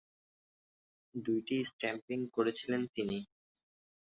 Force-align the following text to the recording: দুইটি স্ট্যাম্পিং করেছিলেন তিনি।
দুইটি 1.15 1.57
স্ট্যাম্পিং 1.69 2.19
করেছিলেন 2.35 2.81
তিনি। 2.95 3.17